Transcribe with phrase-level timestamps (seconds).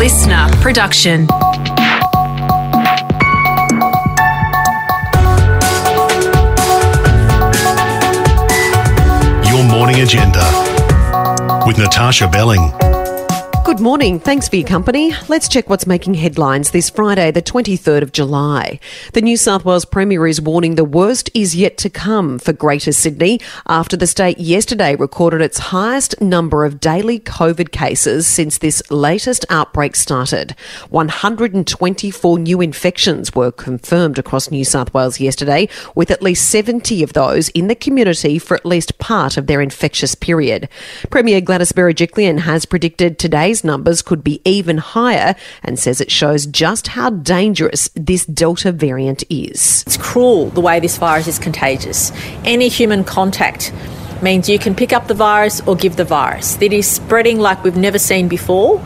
[0.00, 1.26] listener production.
[9.44, 10.40] Your morning agenda
[11.66, 12.89] with Natasha Belling.
[13.80, 14.20] Good morning.
[14.20, 15.14] Thanks for your company.
[15.28, 18.78] Let's check what's making headlines this Friday, the 23rd of July.
[19.14, 22.92] The New South Wales Premier is warning the worst is yet to come for Greater
[22.92, 28.82] Sydney after the state yesterday recorded its highest number of daily COVID cases since this
[28.90, 30.54] latest outbreak started.
[30.90, 37.14] 124 new infections were confirmed across New South Wales yesterday, with at least 70 of
[37.14, 40.68] those in the community for at least part of their infectious period.
[41.08, 46.46] Premier Gladys Berejiklian has predicted today's numbers could be even higher and says it shows
[46.46, 49.84] just how dangerous this Delta variant is.
[49.86, 52.10] It's cruel the way this virus is contagious.
[52.44, 53.72] Any human contact
[54.22, 56.60] means you can pick up the virus or give the virus.
[56.60, 58.82] It is spreading like we've never seen before.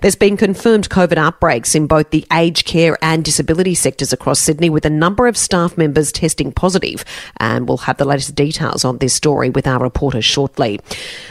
[0.00, 4.70] There's been confirmed COVID outbreaks in both the aged care and disability sectors across Sydney,
[4.70, 7.04] with a number of staff members testing positive.
[7.38, 10.80] And we'll have the latest details on this story with our reporter shortly.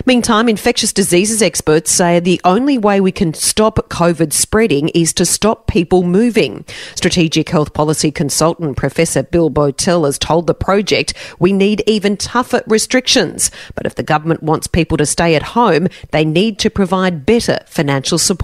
[0.05, 5.25] Meantime, infectious diseases experts say the only way we can stop COVID spreading is to
[5.25, 6.65] stop people moving.
[6.95, 12.61] Strategic health policy consultant Professor Bill Bowtell has told the project we need even tougher
[12.67, 13.51] restrictions.
[13.75, 17.59] But if the government wants people to stay at home, they need to provide better
[17.65, 18.42] financial support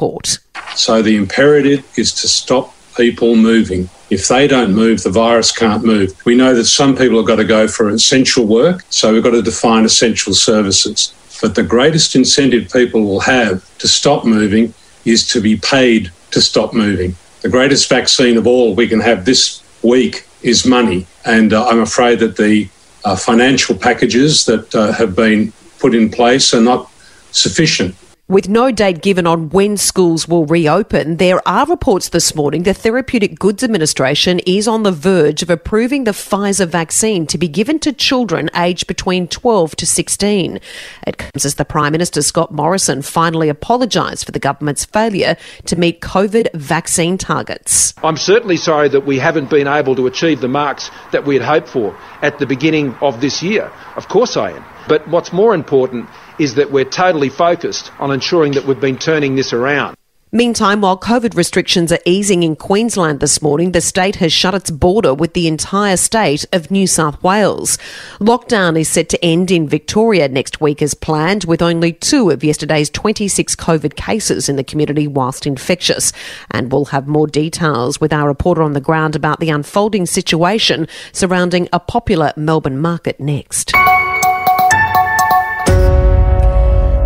[0.76, 3.90] So the imperative is to stop people moving.
[4.10, 6.14] If they don't move, the virus can't move.
[6.26, 9.32] We know that some people have got to go for essential work, so we've got
[9.32, 11.14] to define essential services.
[11.42, 14.74] But the greatest incentive people will have to stop moving
[15.06, 17.16] is to be paid to stop moving.
[17.42, 21.08] The greatest vaccine of all we can have this week is money.
[21.26, 22.70] And uh, I'm afraid that the
[23.06, 26.90] uh, financial packages that uh, have been put in place are not
[27.32, 27.96] sufficient
[28.30, 32.76] with no date given on when schools will reopen, there are reports this morning the
[32.76, 37.80] Therapeutic Goods Administration is on the verge of approving the Pfizer vaccine to be given
[37.80, 40.60] to children aged between 12 to 16.
[41.08, 45.36] It comes as the Prime Minister Scott Morrison finally apologised for the government's failure
[45.66, 47.96] to meet COVID vaccine targets.
[48.04, 51.44] I'm certainly sorry that we haven't been able to achieve the marks that we had
[51.44, 53.72] hoped for at the beginning of this year.
[53.96, 54.64] Of course I am.
[54.88, 59.36] But what's more important is that we're totally focused on ensuring that we've been turning
[59.36, 59.96] this around.
[60.32, 64.70] Meantime, while COVID restrictions are easing in Queensland this morning, the state has shut its
[64.70, 67.80] border with the entire state of New South Wales.
[68.20, 72.44] Lockdown is set to end in Victoria next week as planned, with only two of
[72.44, 76.14] yesterday's 26 COVID cases in the community whilst infectious.
[76.52, 80.88] And we'll have more details with our reporter on the ground about the unfolding situation
[81.12, 83.74] surrounding a popular Melbourne market next.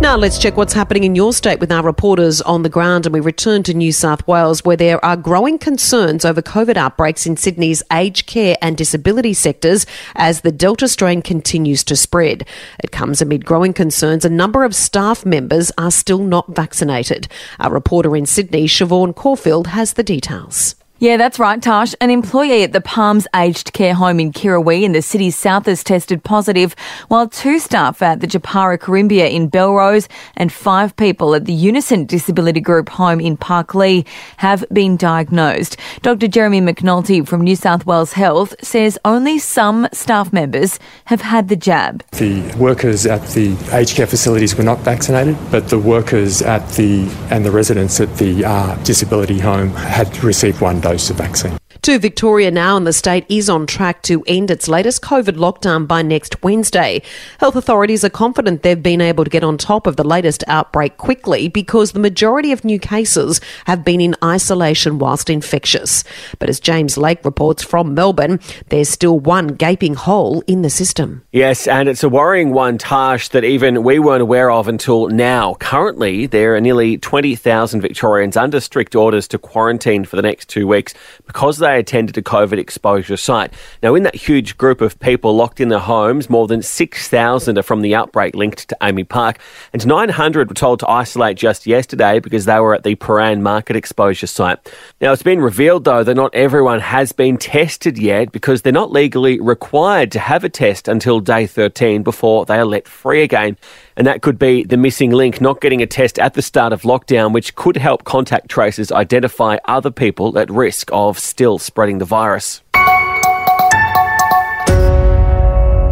[0.04, 3.14] Now let's check what's happening in your state with our reporters on the ground and
[3.14, 7.38] we return to New South Wales where there are growing concerns over COVID outbreaks in
[7.38, 12.46] Sydney's aged care and disability sectors as the Delta strain continues to spread.
[12.80, 17.26] It comes amid growing concerns a number of staff members are still not vaccinated.
[17.58, 20.74] Our reporter in Sydney, Siobhan Caulfield, has the details.
[21.04, 21.94] Yeah, that's right, Tash.
[22.00, 25.84] An employee at the Palms Aged Care Home in Kirrawee in the city's south has
[25.84, 26.74] tested positive,
[27.08, 32.06] while two staff at the Japara Carimbia in Belrose and five people at the Unison
[32.06, 34.06] Disability Group home in Parklea
[34.38, 35.76] have been diagnosed.
[36.00, 36.26] Dr.
[36.26, 41.56] Jeremy McAnulty from New South Wales Health says only some staff members have had the
[41.56, 42.02] jab.
[42.12, 47.14] The workers at the aged care facilities were not vaccinated, but the workers at the
[47.30, 51.63] and the residents at the uh, disability home had received one dose dose of vaccine.
[51.82, 55.86] To Victoria now, and the state is on track to end its latest COVID lockdown
[55.86, 57.02] by next Wednesday.
[57.40, 60.96] Health authorities are confident they've been able to get on top of the latest outbreak
[60.96, 66.04] quickly because the majority of new cases have been in isolation whilst infectious.
[66.38, 71.22] But as James Lake reports from Melbourne, there's still one gaping hole in the system.
[71.32, 75.54] Yes, and it's a worrying one, Tash, that even we weren't aware of until now.
[75.54, 80.66] Currently, there are nearly 20,000 Victorians under strict orders to quarantine for the next two
[80.66, 80.94] weeks
[81.26, 83.52] because they attended a COVID exposure site.
[83.82, 87.62] Now, in that huge group of people locked in their homes, more than 6,000 are
[87.62, 89.38] from the outbreak linked to AAMI Park,
[89.72, 93.76] and 900 were told to isolate just yesterday because they were at the Prahran Market
[93.76, 94.58] exposure site.
[95.00, 98.92] Now, it's been revealed, though, that not everyone has been tested yet because they're not
[98.92, 103.56] legally required to have a test until day 13 before they are let free again.
[103.96, 106.82] And that could be the missing link, not getting a test at the start of
[106.82, 112.04] lockdown, which could help contact tracers identify other people at risk of still spreading the
[112.04, 112.63] virus.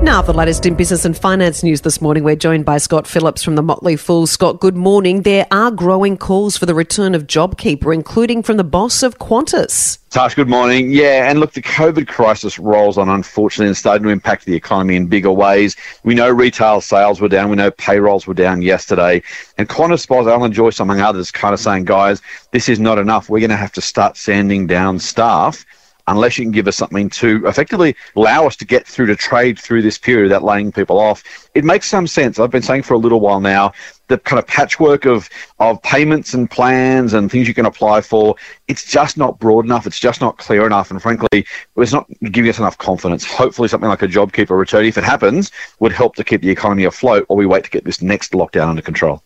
[0.03, 3.45] Now, the latest in business and finance news this morning, we're joined by Scott Phillips
[3.45, 4.27] from the Motley Fool.
[4.27, 5.23] Scott, good morning.
[5.23, 9.99] There are growing calls for the return of JobKeeper, including from the boss of Qantas.
[10.11, 10.91] Tash, good morning.
[10.91, 14.97] Yeah, and look, the COVID crisis rolls on, unfortunately, and starting to impact the economy
[14.97, 15.77] in bigger ways.
[16.03, 17.49] We know retail sales were down.
[17.49, 19.23] We know payrolls were down yesterday.
[19.57, 22.21] And Qantas boss Alan Joyce, among others, kind of saying, guys,
[22.51, 23.31] this is not enough.
[23.31, 25.65] We're going to have to start sanding down staff
[26.07, 29.59] unless you can give us something to effectively allow us to get through to trade
[29.59, 31.23] through this period without laying people off.
[31.55, 32.39] It makes some sense.
[32.39, 33.73] I've been saying for a little while now
[34.09, 35.29] the kind of patchwork of,
[35.59, 38.37] of payments and plans and things you can apply for,
[38.69, 39.87] it's just not broad enough.
[39.87, 40.91] It's just not clear enough.
[40.91, 41.47] And frankly,
[41.77, 43.25] it's not giving us enough confidence.
[43.25, 46.85] Hopefully, something like a JobKeeper return, if it happens, would help to keep the economy
[46.85, 49.23] afloat while we wait to get this next lockdown under control.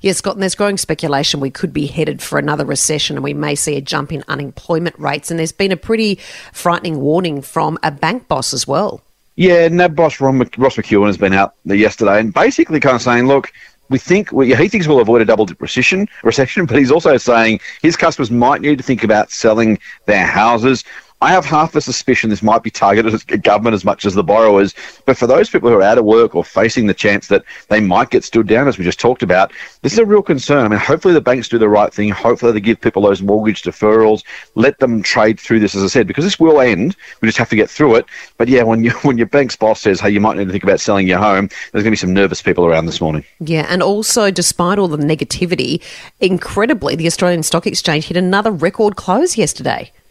[0.00, 3.34] Yes, Scott, and there's growing speculation we could be headed for another recession and we
[3.34, 5.30] may see a jump in unemployment rates.
[5.30, 6.16] And there's been a pretty
[6.52, 9.02] frightening warning from a bank boss as well.
[9.36, 13.28] Yeah, NAB boss Ross McEwan has been out there yesterday and basically kind of saying,
[13.28, 13.52] look,
[13.88, 17.16] we think well, he thinks we'll avoid a double dip recession, recession, but he's also
[17.16, 20.84] saying his customers might need to think about selling their houses.
[21.20, 24.22] I have half a suspicion this might be targeted at government as much as the
[24.22, 24.74] borrowers.
[25.04, 27.80] But for those people who are out of work or facing the chance that they
[27.80, 30.64] might get stood down, as we just talked about, this is a real concern.
[30.64, 32.10] I mean, hopefully the banks do the right thing.
[32.10, 34.22] Hopefully they give people those mortgage deferrals.
[34.54, 36.94] Let them trade through this, as I said, because this will end.
[37.20, 38.06] We just have to get through it.
[38.36, 40.64] But yeah, when you when your bank's boss says, "Hey, you might need to think
[40.64, 43.24] about selling your home," there's going to be some nervous people around this morning.
[43.40, 45.82] Yeah, and also, despite all the negativity,
[46.20, 49.90] incredibly, the Australian Stock Exchange hit another record close yesterday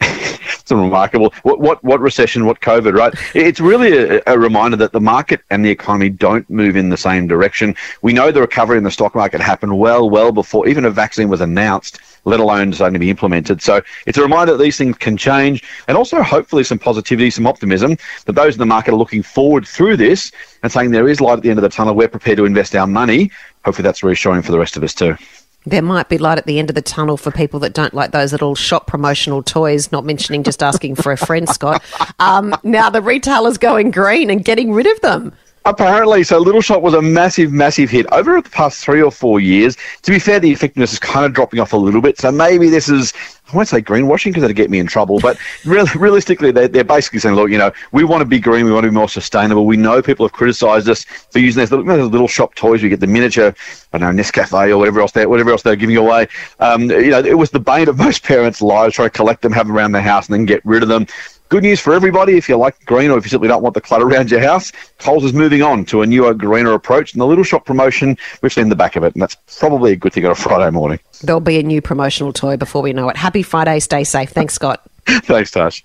[0.70, 1.32] it's remarkable.
[1.42, 3.14] What, what, what recession, what COVID, right?
[3.34, 6.96] It's really a, a, reminder that the market and the economy don't move in the
[6.96, 7.74] same direction.
[8.02, 11.28] We know the recovery in the stock market happened well, well before even a vaccine
[11.28, 13.62] was announced, let alone starting to be implemented.
[13.62, 17.46] So it's a reminder that these things can change and also hopefully some positivity, some
[17.46, 20.32] optimism that those in the market are looking forward through this
[20.62, 21.94] and saying there is light at the end of the tunnel.
[21.94, 23.30] We're prepared to invest our money.
[23.64, 25.16] Hopefully that's reassuring for the rest of us too.
[25.66, 28.12] There might be light at the end of the tunnel for people that don't like
[28.12, 31.82] those little shop promotional toys, not mentioning just asking for a friend, Scott.
[32.20, 35.32] Um, now the retailer's going green and getting rid of them.
[35.68, 39.38] Apparently, so Little Shop was a massive, massive hit over the past three or four
[39.38, 39.76] years.
[40.00, 42.18] To be fair, the effectiveness is kind of dropping off a little bit.
[42.18, 43.12] So maybe this is,
[43.52, 45.36] I won't say greenwashing because that'd get me in trouble, but
[45.66, 48.72] really, realistically, they're, they're basically saying, look, you know, we want to be green, we
[48.72, 49.66] want to be more sustainable.
[49.66, 52.82] We know people have criticised us for using those little, know, little shop toys.
[52.82, 53.54] We get the miniature,
[53.92, 56.28] I don't know, Nescafe or whatever else they whatever else they're giving away.
[56.60, 59.52] Um, you know, it was the bane of most parents' lives, trying to collect them,
[59.52, 61.06] have them around the house, and then get rid of them.
[61.48, 63.80] Good news for everybody if you like green or if you simply don't want the
[63.80, 64.70] clutter around your house.
[64.98, 68.52] Coles is moving on to a newer, greener approach, and the little shop promotion, we've
[68.52, 70.98] seen the back of it, and that's probably a good thing on a Friday morning.
[71.22, 73.16] There'll be a new promotional toy before we know it.
[73.16, 73.80] Happy Friday.
[73.80, 74.28] Stay safe.
[74.28, 74.82] Thanks, Scott.
[75.06, 75.84] Thanks, Tash.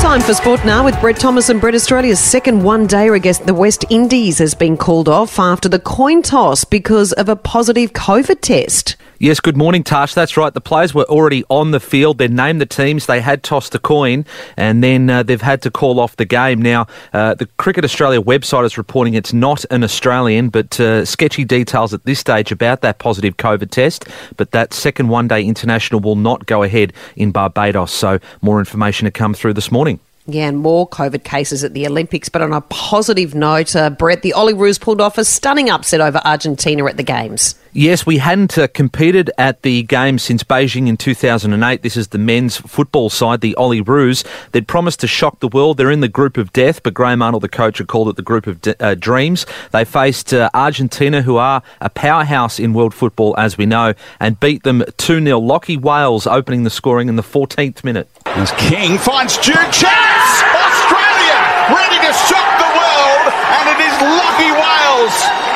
[0.00, 3.54] Time for sport now with Brett Thomas and Brett Australia's second one day against the
[3.54, 8.40] West Indies has been called off after the coin toss because of a positive COVID
[8.40, 8.94] test.
[9.22, 10.14] Yes, good morning, Tash.
[10.14, 10.52] That's right.
[10.52, 12.18] The players were already on the field.
[12.18, 13.06] They named the teams.
[13.06, 14.26] They had tossed a coin,
[14.56, 16.60] and then uh, they've had to call off the game.
[16.60, 21.44] Now, uh, the Cricket Australia website is reporting it's not an Australian, but uh, sketchy
[21.44, 24.08] details at this stage about that positive COVID test.
[24.36, 27.92] But that second one day international will not go ahead in Barbados.
[27.92, 30.00] So, more information to come through this morning.
[30.26, 32.28] Yeah, and more COVID cases at the Olympics.
[32.28, 36.20] But on a positive note, uh, Brett, the Olyroos pulled off a stunning upset over
[36.24, 37.56] Argentina at the Games.
[37.74, 41.80] Yes, we hadn't uh, competed at the Games since Beijing in 2008.
[41.80, 44.26] This is the men's football side, the Olyroos.
[44.52, 45.78] They'd promised to shock the world.
[45.78, 48.22] They're in the group of death, but Graham Arnold, the coach, had called it the
[48.22, 49.46] group of de- uh, dreams.
[49.70, 54.38] They faced uh, Argentina, who are a powerhouse in world football, as we know, and
[54.38, 55.40] beat them 2 0.
[55.40, 58.06] Lachie Wales opening the scoring in the 14th minute.
[58.34, 60.32] As King finds Jude Chance!
[60.56, 65.52] Australia ready to shock the world, and it is Lachie Wales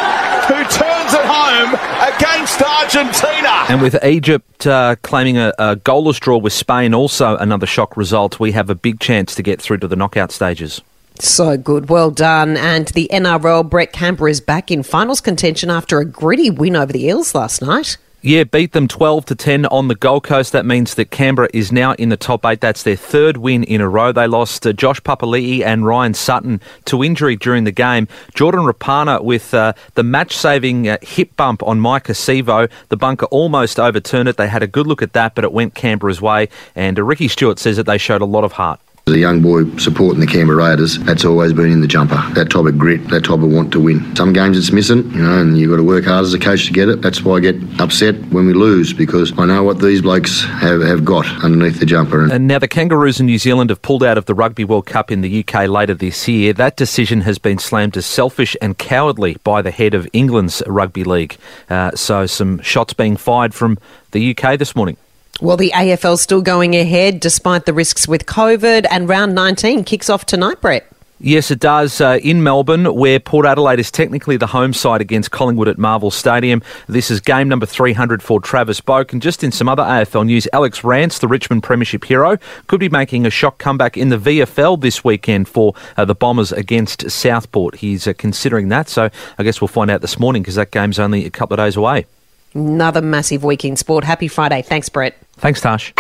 [0.47, 1.75] who turns it home
[2.15, 3.65] against Argentina.
[3.69, 8.39] And with Egypt uh, claiming a, a goalless draw with Spain, also another shock result,
[8.39, 10.83] we have a big chance to get through to the knockout stages.
[11.19, 11.89] So good.
[11.89, 12.57] Well done.
[12.57, 16.93] And the NRL, Brett Canberra is back in finals contention after a gritty win over
[16.93, 17.97] the Eels last night.
[18.27, 20.51] Yeah, beat them 12 to 10 on the Gold Coast.
[20.51, 22.61] That means that Canberra is now in the top eight.
[22.61, 24.11] That's their third win in a row.
[24.11, 28.09] They lost uh, Josh Papali'i and Ryan Sutton to injury during the game.
[28.35, 32.69] Jordan Rapana with uh, the match saving uh, hip bump on Maika Sivo.
[32.89, 34.37] The bunker almost overturned it.
[34.37, 36.49] They had a good look at that, but it went Canberra's way.
[36.75, 38.81] And uh, Ricky Stuart says that they showed a lot of heart.
[39.09, 42.21] As a young boy supporting the Canberra Raiders, that's always been in the jumper.
[42.35, 44.17] That type of grit, that type of want to win.
[44.17, 46.67] Some games it's missing, you know, and you've got to work hard as a coach
[46.67, 47.03] to get it.
[47.03, 50.83] That's why I get upset when we lose because I know what these blokes have,
[50.83, 52.29] have got underneath the jumper.
[52.29, 55.13] And now the Kangaroos in New Zealand have pulled out of the Rugby World Cup
[55.13, 56.53] in the UK later this year.
[56.53, 61.05] That decision has been slammed as selfish and cowardly by the head of England's rugby
[61.05, 61.37] league.
[61.71, 63.79] Uh, so some shots being fired from
[64.11, 64.97] the UK this morning.
[65.41, 70.09] Well, the AFL's still going ahead despite the risks with COVID, and round 19 kicks
[70.09, 70.87] off tonight, Brett.
[71.19, 72.01] Yes, it does.
[72.01, 76.11] Uh, in Melbourne, where Port Adelaide is technically the home side against Collingwood at Marvel
[76.11, 76.63] Stadium.
[76.89, 79.13] This is game number 300 for Travis Boak.
[79.13, 82.91] And just in some other AFL news, Alex Rance, the Richmond Premiership hero, could be
[82.91, 87.77] making a shock comeback in the VFL this weekend for uh, the Bombers against Southport.
[87.77, 90.99] He's uh, considering that, so I guess we'll find out this morning because that game's
[90.99, 92.05] only a couple of days away.
[92.53, 94.05] Another massive week in sport.
[94.05, 94.61] Happy Friday.
[94.61, 95.17] Thanks, Brett.
[95.39, 95.93] Thanks, Tash.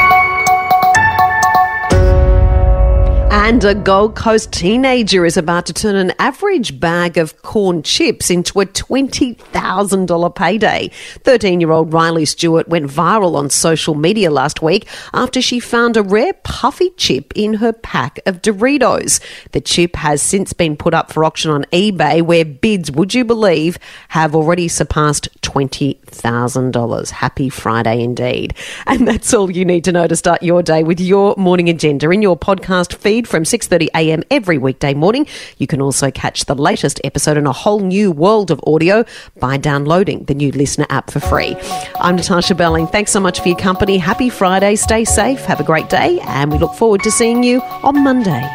[3.28, 8.30] And a Gold Coast teenager is about to turn an average bag of corn chips
[8.30, 10.90] into a $20,000 payday.
[11.24, 15.96] 13 year old Riley Stewart went viral on social media last week after she found
[15.96, 19.20] a rare puffy chip in her pack of Doritos.
[19.52, 23.24] The chip has since been put up for auction on eBay, where bids, would you
[23.24, 23.78] believe,
[24.08, 27.10] have already surpassed $20,000.
[27.10, 28.54] Happy Friday indeed.
[28.86, 32.10] And that's all you need to know to start your day with your morning agenda
[32.10, 34.22] in your podcast feed from 6:30 a.m.
[34.30, 35.26] every weekday morning.
[35.58, 39.04] You can also catch the latest episode in a whole new world of audio
[39.38, 41.56] by downloading the new listener app for free.
[42.00, 42.86] I'm Natasha Belling.
[42.86, 43.98] Thanks so much for your company.
[43.98, 44.76] Happy Friday.
[44.76, 45.40] Stay safe.
[45.44, 48.48] Have a great day and we look forward to seeing you on Monday.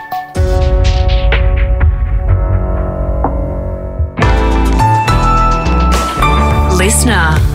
[6.77, 7.50] Listener.